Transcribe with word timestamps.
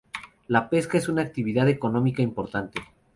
La 0.47 0.67
pesca 0.67 0.97
es 0.97 1.09
una 1.09 1.21
actividad 1.21 1.69
económica 1.69 2.23
importante. 2.23 2.81